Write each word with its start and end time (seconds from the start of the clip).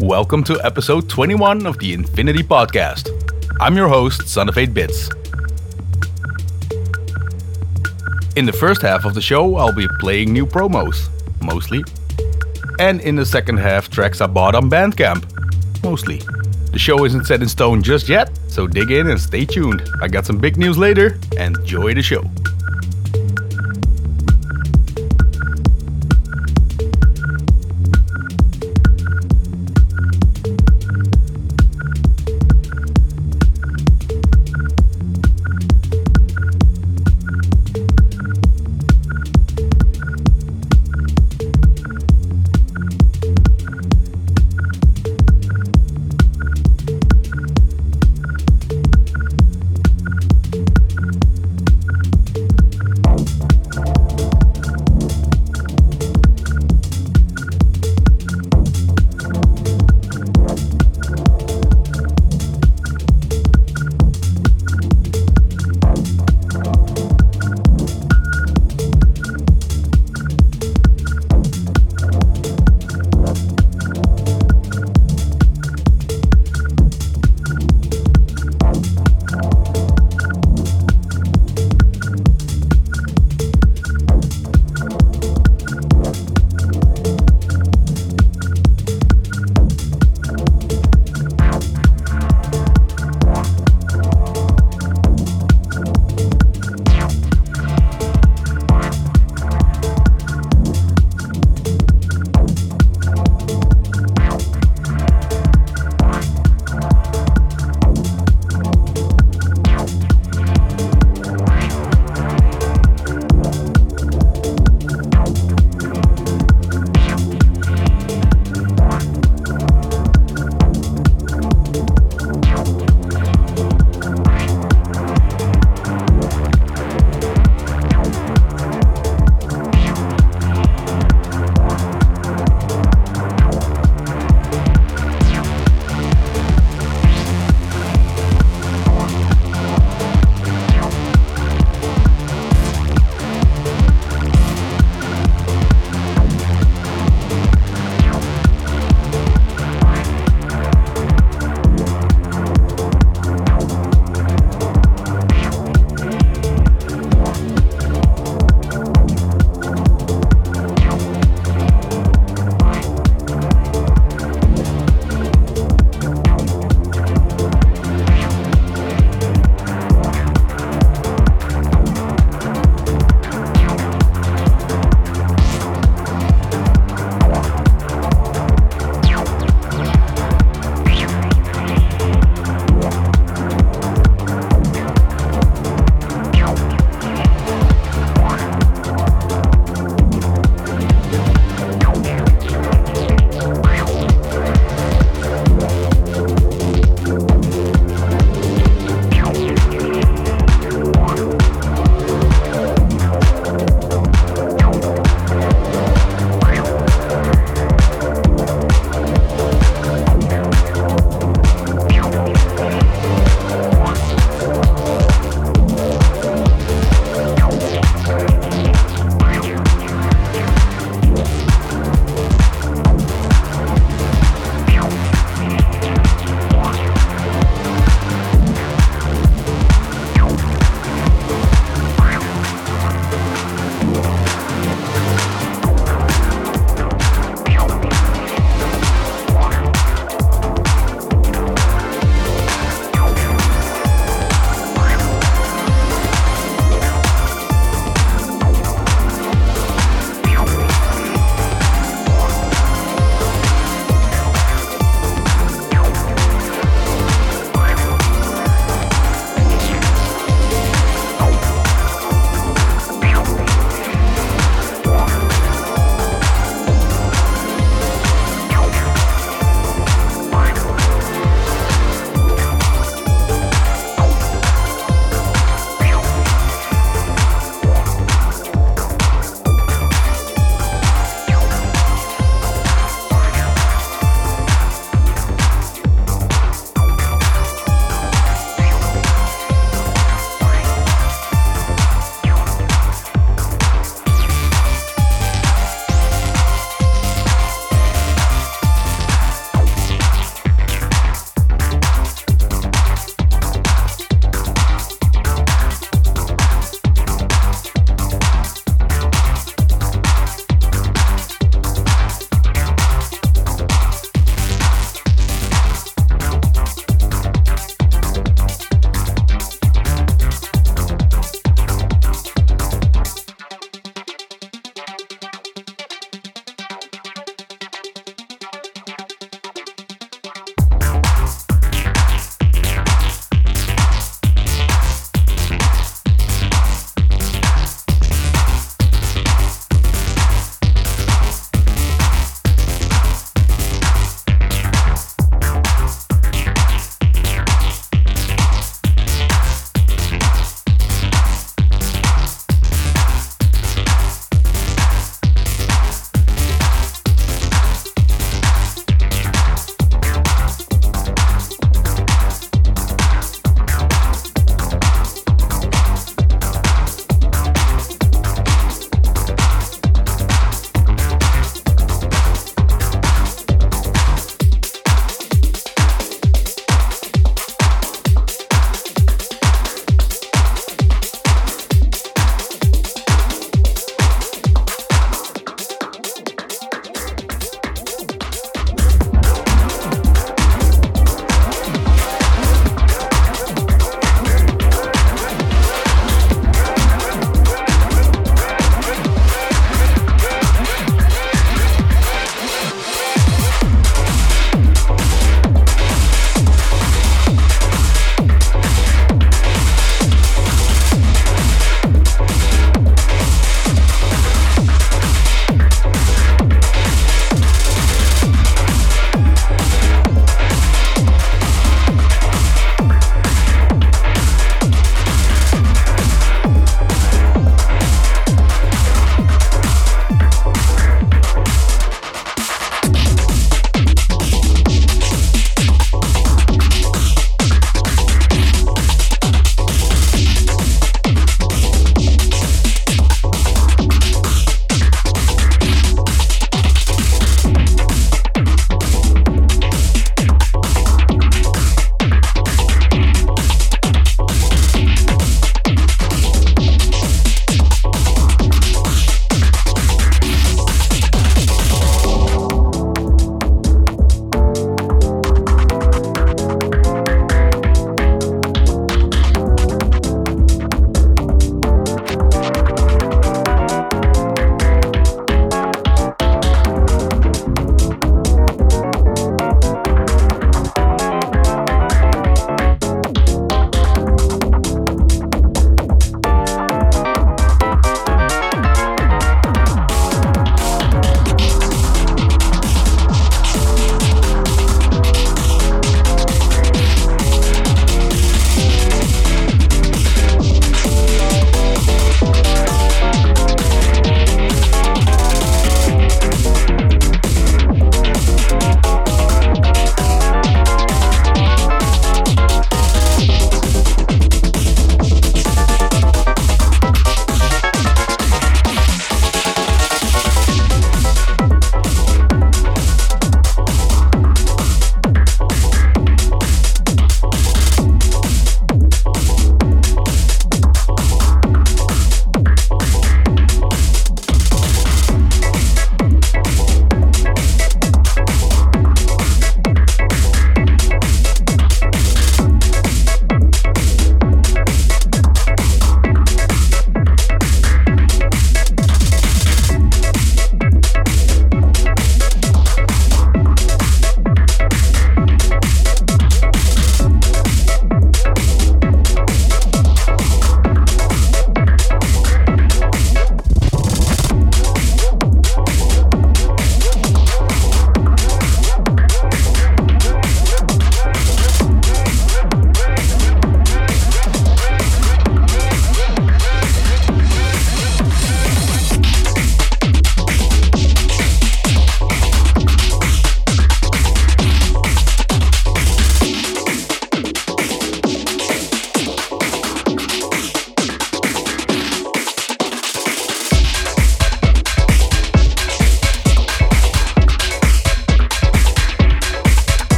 Welcome 0.00 0.44
to 0.44 0.64
episode 0.64 1.08
21 1.08 1.66
of 1.66 1.76
the 1.80 1.92
Infinity 1.92 2.44
Podcast. 2.44 3.10
I'm 3.60 3.76
your 3.76 3.88
host, 3.88 4.28
Son 4.28 4.48
of 4.48 4.56
8 4.56 4.72
Bits. 4.72 5.08
In 8.36 8.46
the 8.46 8.52
first 8.52 8.80
half 8.80 9.04
of 9.04 9.14
the 9.14 9.20
show, 9.20 9.56
I'll 9.56 9.72
be 9.72 9.88
playing 9.98 10.32
new 10.32 10.46
promos, 10.46 11.08
mostly. 11.42 11.82
And 12.78 13.00
in 13.00 13.16
the 13.16 13.26
second 13.26 13.56
half, 13.56 13.90
tracks 13.90 14.20
I 14.20 14.28
bought 14.28 14.54
on 14.54 14.70
Bandcamp, 14.70 15.24
mostly. 15.82 16.18
The 16.70 16.78
show 16.78 17.04
isn't 17.04 17.24
set 17.24 17.42
in 17.42 17.48
stone 17.48 17.82
just 17.82 18.08
yet, 18.08 18.30
so 18.46 18.68
dig 18.68 18.92
in 18.92 19.10
and 19.10 19.20
stay 19.20 19.44
tuned. 19.44 19.82
I 20.00 20.06
got 20.06 20.24
some 20.24 20.38
big 20.38 20.58
news 20.58 20.78
later. 20.78 21.18
Enjoy 21.36 21.92
the 21.92 22.02
show. 22.02 22.22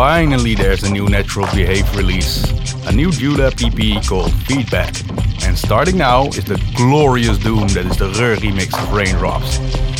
Finally, 0.00 0.54
there's 0.54 0.82
a 0.82 0.90
new 0.90 1.06
Natural 1.10 1.44
Behave 1.54 1.94
release, 1.94 2.42
a 2.86 2.90
new 2.90 3.10
Dewlab 3.10 3.60
EP 3.60 4.02
called 4.06 4.32
Feedback. 4.46 4.98
And 5.44 5.58
starting 5.58 5.98
now 5.98 6.28
is 6.28 6.46
the 6.46 6.58
glorious 6.74 7.36
doom 7.36 7.68
that 7.68 7.84
is 7.84 7.98
the 7.98 8.08
Reur 8.12 8.36
remix 8.36 8.72
of 8.82 8.94
Raindrops. 8.94 9.58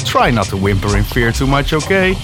Try 0.08 0.30
not 0.30 0.46
to 0.46 0.56
whimper 0.56 0.96
in 0.96 1.04
fear 1.04 1.32
too 1.32 1.46
much, 1.46 1.74
okay? 1.74 2.14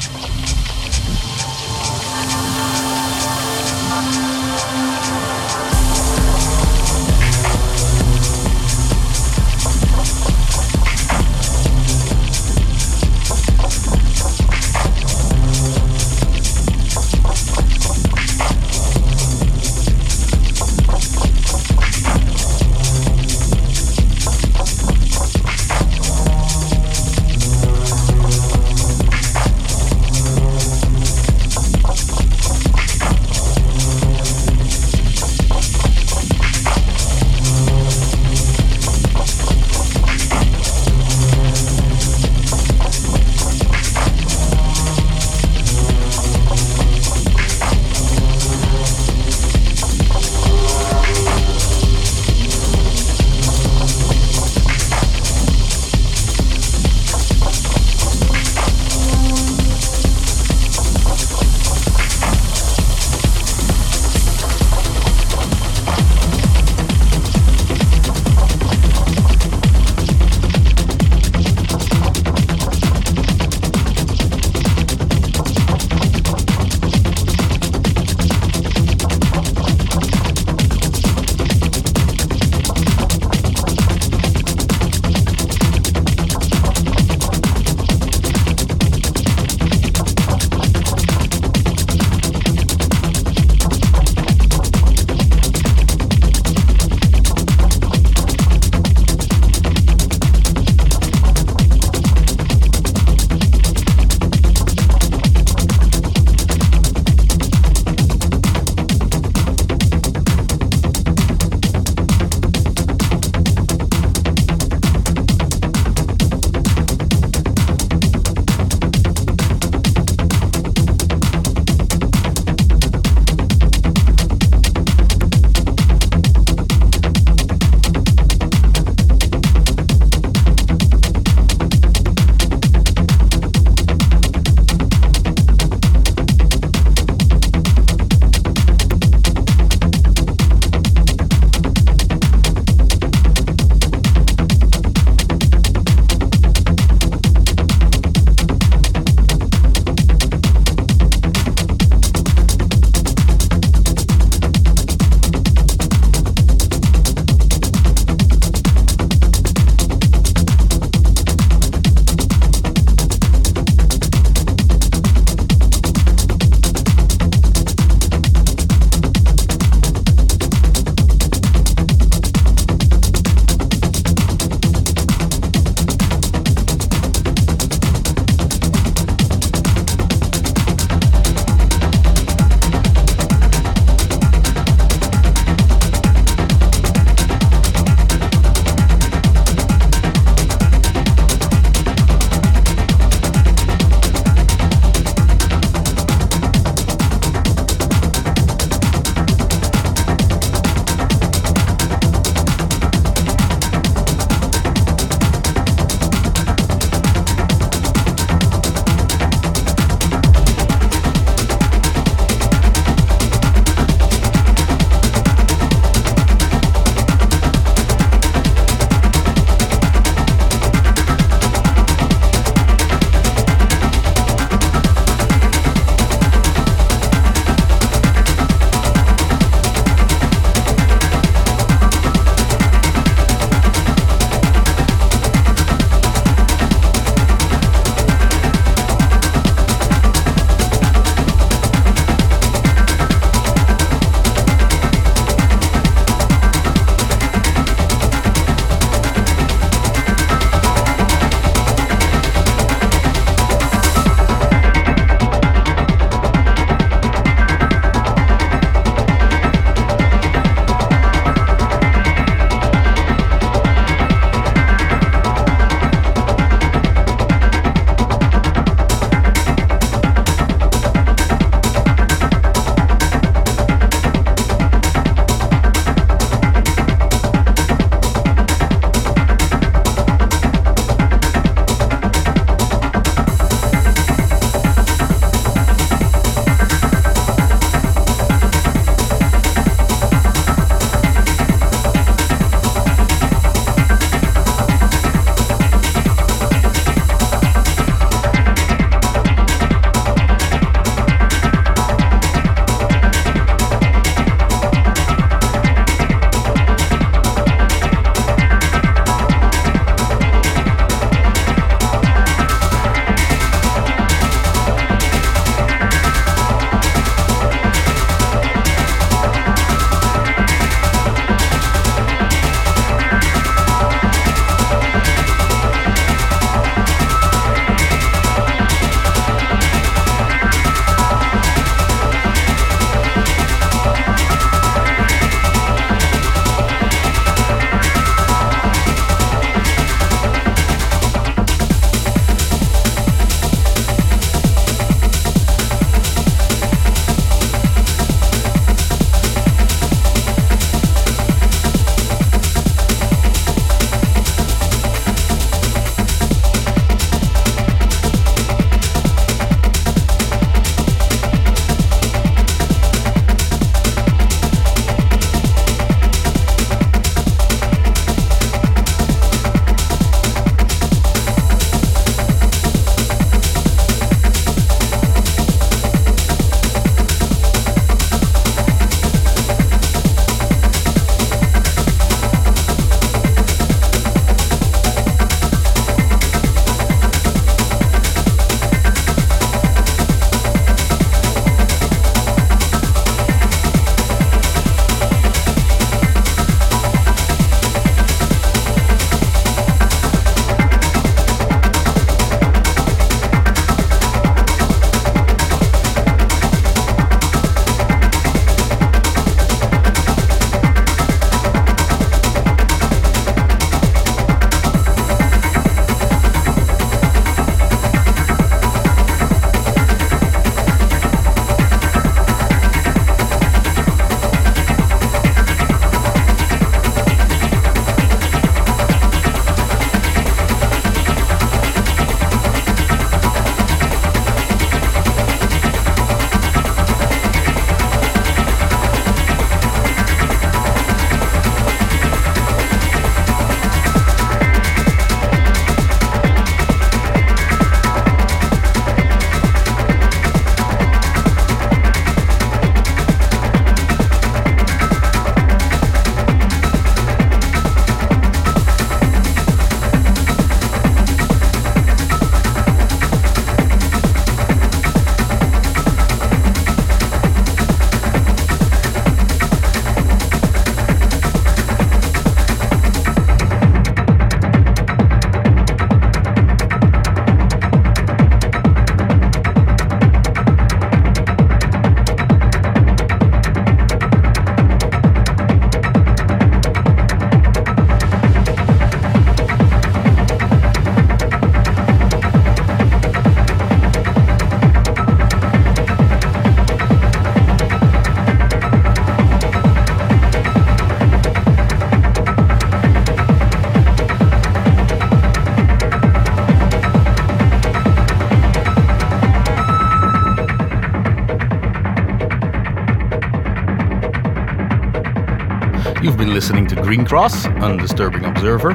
Green 516.86 517.04
Cross, 517.04 517.46
Undisturbing 517.46 518.24
Observer, 518.24 518.70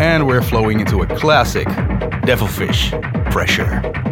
and 0.00 0.26
we're 0.26 0.42
flowing 0.42 0.80
into 0.80 1.02
a 1.02 1.06
classic, 1.06 1.68
Devilfish, 2.24 2.90
Pressure. 3.30 4.03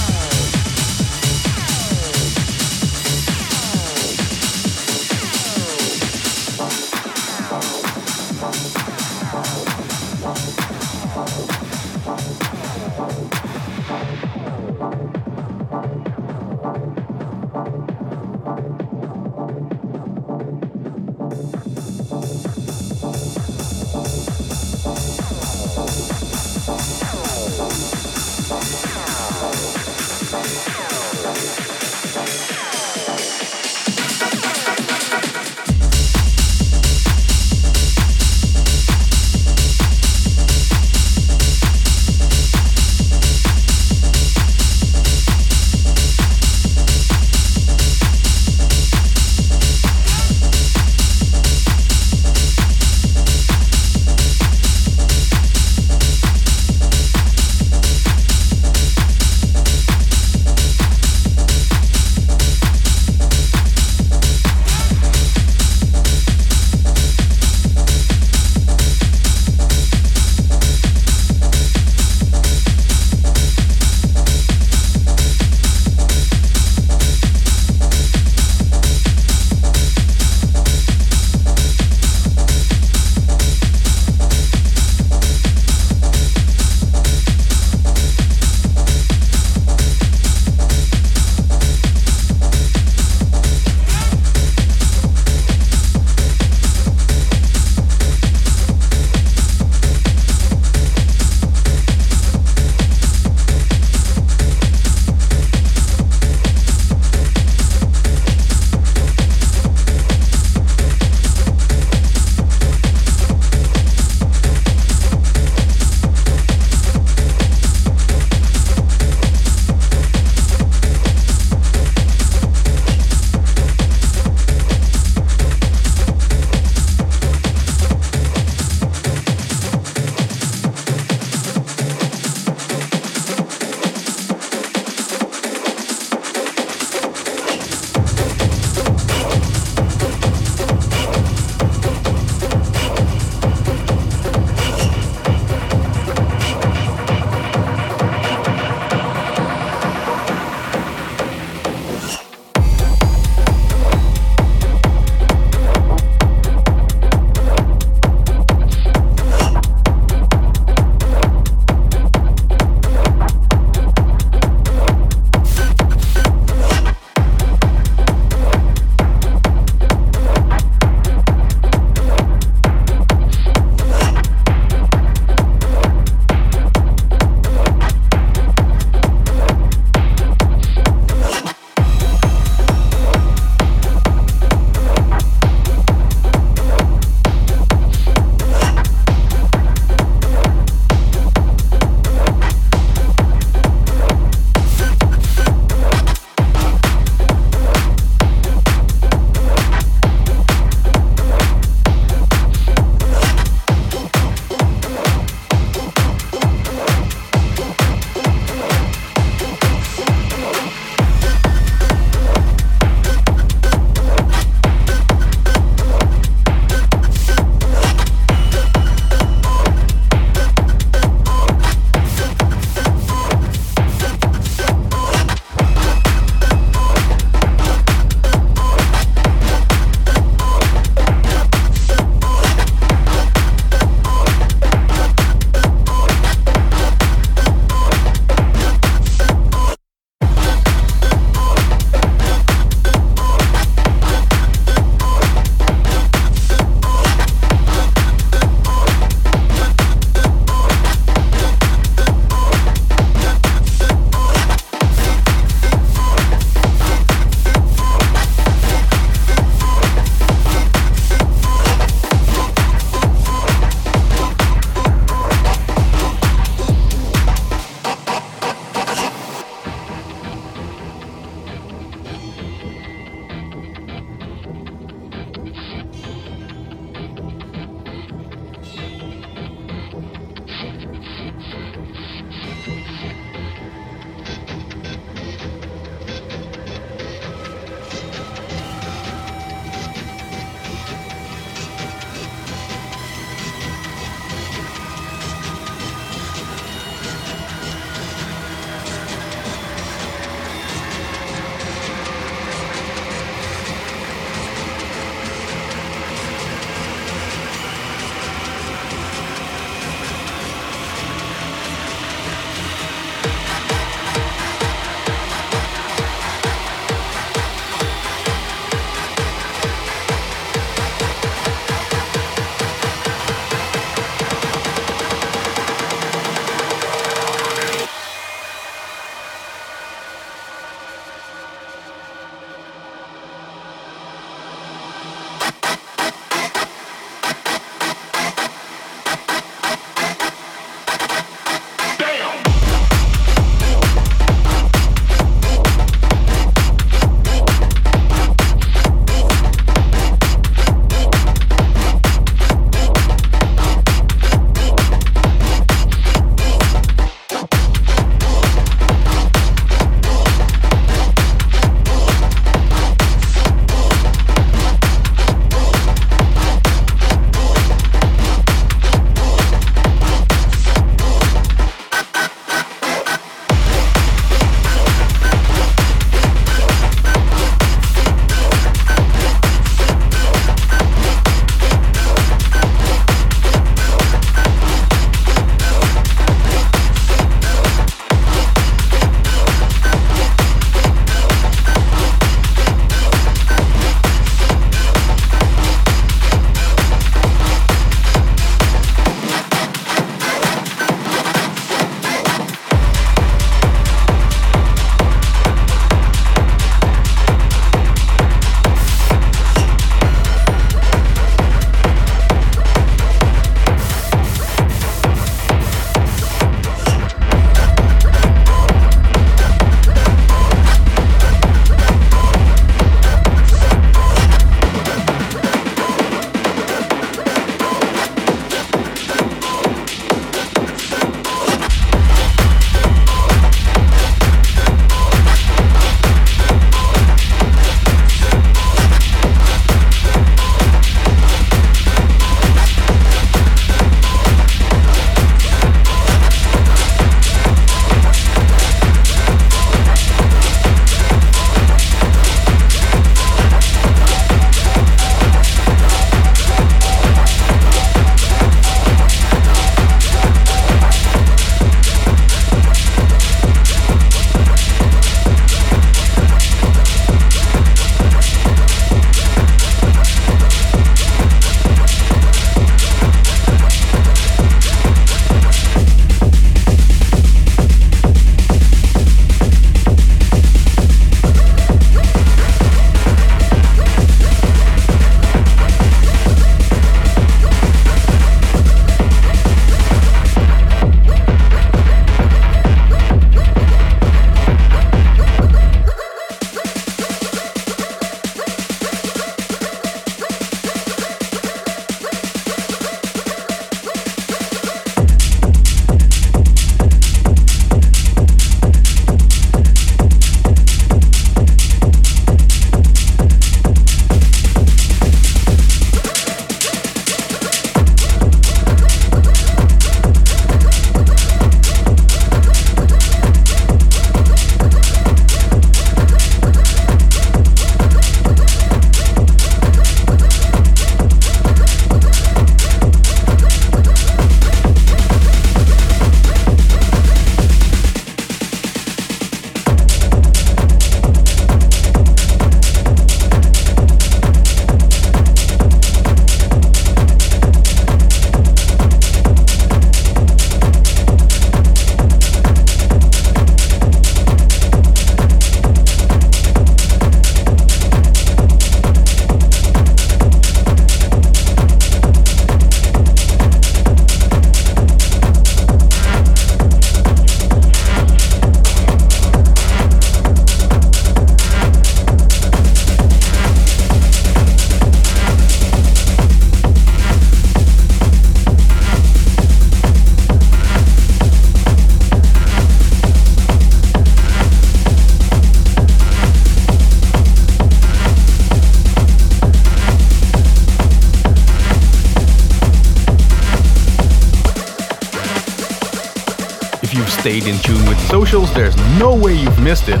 Stayed 597.02 597.46
in 597.46 597.58
tune 597.58 597.84
with 597.88 597.98
socials, 598.08 598.52
there's 598.54 598.76
no 598.98 599.14
way 599.14 599.34
you've 599.34 599.58
missed 599.60 599.88
it. 599.88 600.00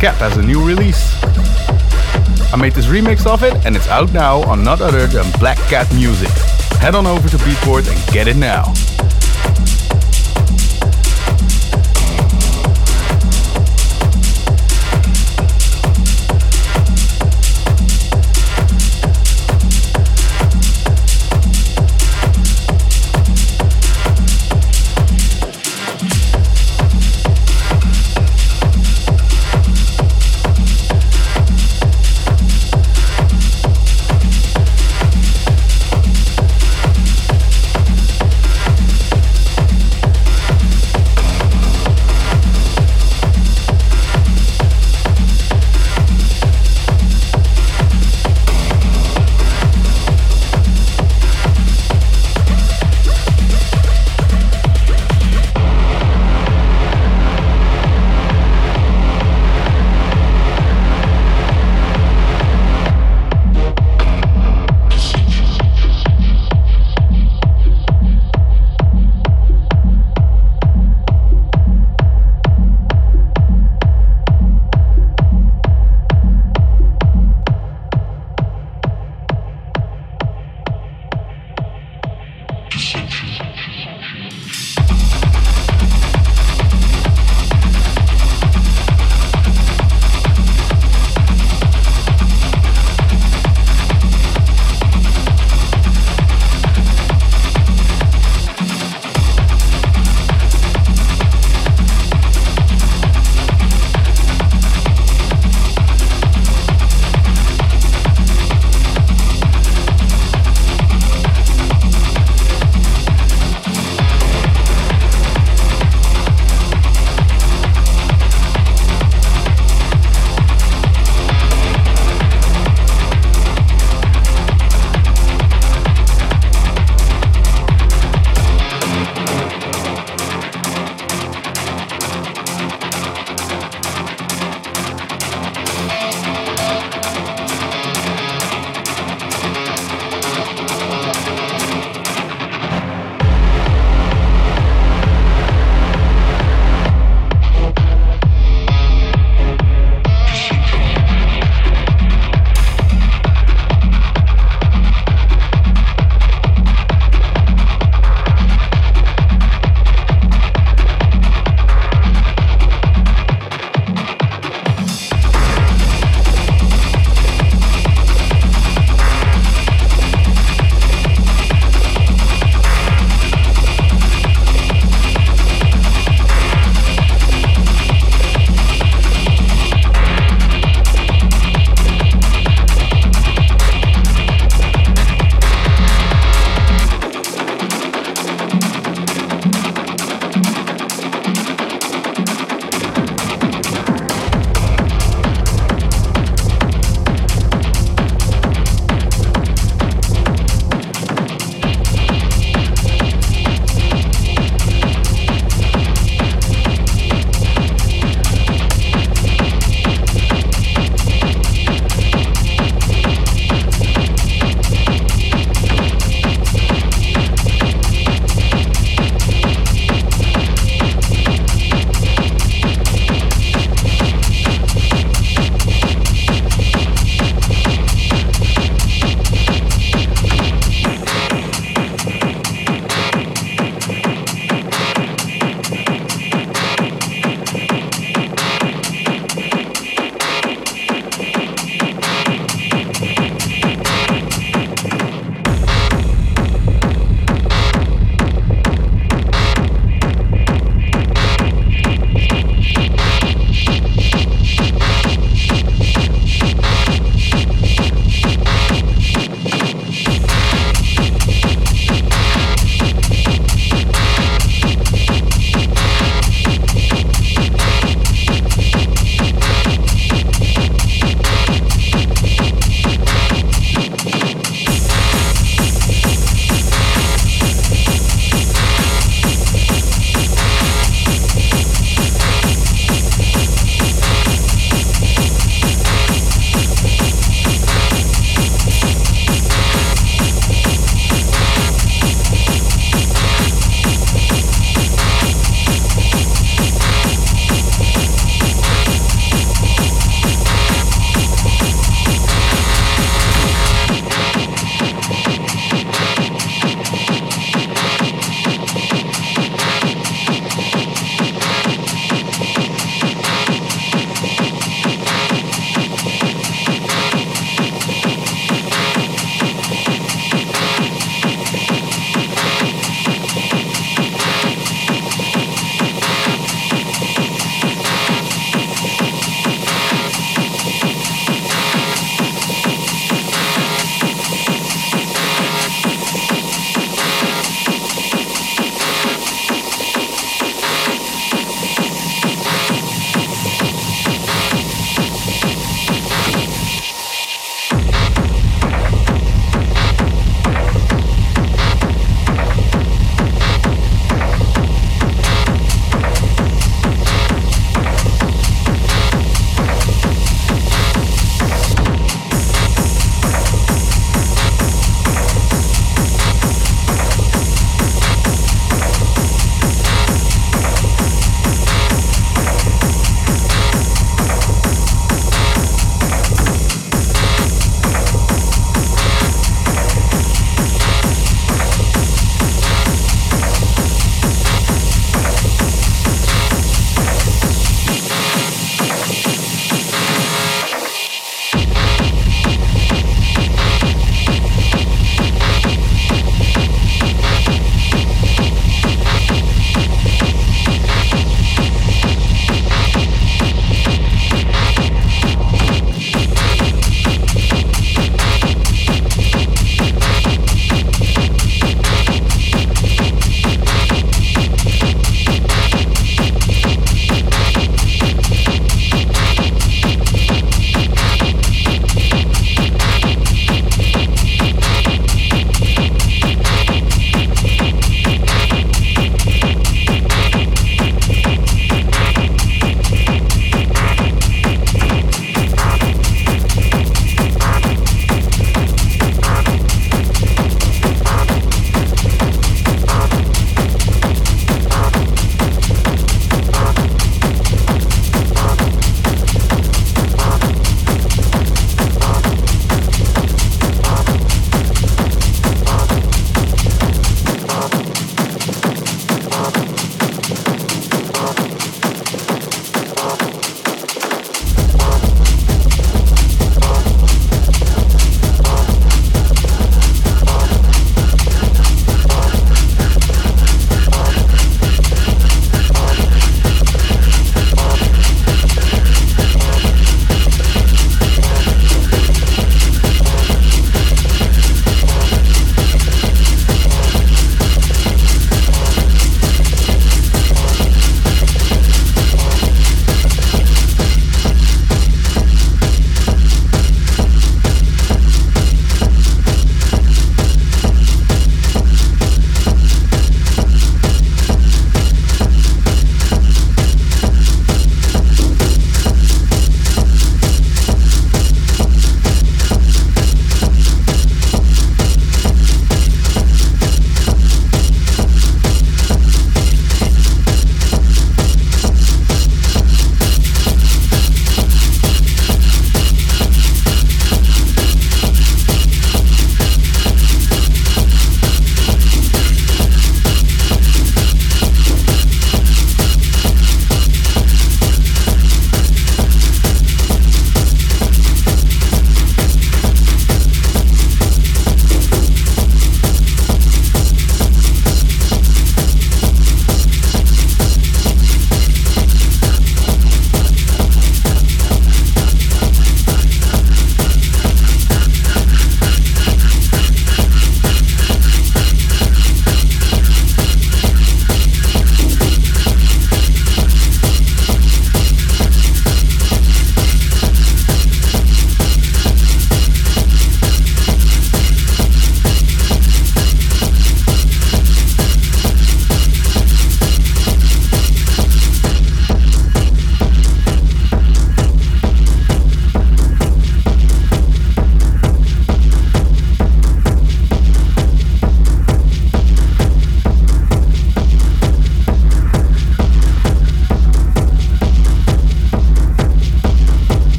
Cap 0.00 0.16
has 0.16 0.36
a 0.36 0.42
new 0.42 0.66
release. 0.66 1.22
I 2.52 2.56
made 2.56 2.72
this 2.72 2.86
remix 2.86 3.26
of 3.26 3.42
it 3.42 3.54
and 3.64 3.76
it's 3.76 3.88
out 3.88 4.12
now 4.12 4.42
on 4.42 4.64
not 4.64 4.80
other 4.80 5.06
than 5.06 5.30
Black 5.38 5.58
Cat 5.68 5.92
Music. 5.94 6.30
Head 6.80 6.94
on 6.94 7.06
over 7.06 7.28
to 7.28 7.36
Beatport 7.38 7.90
and 7.90 8.12
get 8.12 8.28
it 8.28 8.36
now. 8.36 8.74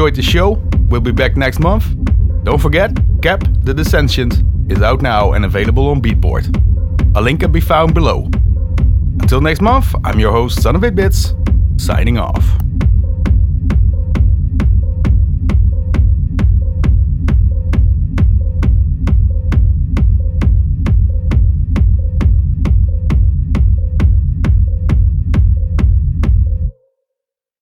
Enjoyed 0.00 0.14
the 0.14 0.22
show. 0.22 0.52
We'll 0.88 1.02
be 1.02 1.12
back 1.12 1.36
next 1.36 1.60
month. 1.60 1.84
Don't 2.42 2.58
forget, 2.58 2.90
Cap 3.20 3.44
the 3.64 3.74
Dissensions 3.74 4.42
is 4.72 4.80
out 4.80 5.02
now 5.02 5.32
and 5.32 5.44
available 5.44 5.88
on 5.88 6.00
Beatport. 6.00 6.46
A 7.16 7.20
link 7.20 7.40
can 7.40 7.52
be 7.52 7.60
found 7.60 7.92
below. 7.92 8.30
Until 9.20 9.42
next 9.42 9.60
month, 9.60 9.94
I'm 10.02 10.18
your 10.18 10.32
host, 10.32 10.62
Son 10.62 10.74
of 10.74 10.84
8 10.84 10.94
Bits, 10.94 11.34
signing 11.76 12.16
off. 12.16 12.39